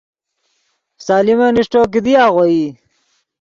سلیمن 1.05 1.53
اݰٹو، 1.59 1.81
کیدی 1.93 2.13
آغوئی 2.25 2.61